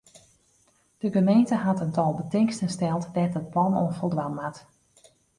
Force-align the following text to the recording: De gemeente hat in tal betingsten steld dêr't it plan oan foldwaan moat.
De 0.97 1.11
gemeente 1.11 1.55
hat 1.55 1.79
in 1.85 1.91
tal 1.97 2.11
betingsten 2.21 2.69
steld 2.75 3.03
dêr't 3.15 3.37
it 3.39 3.51
plan 3.53 3.73
oan 3.81 3.97
foldwaan 3.97 4.35
moat. 4.39 4.57